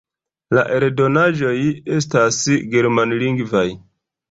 La 0.57 0.63
eldonaĵoj 0.77 1.51
estas 1.99 2.41
germanlingvaj. 2.75 3.67